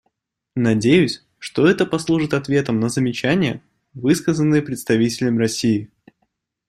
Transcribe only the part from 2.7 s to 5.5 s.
на замечания, высказанные представителем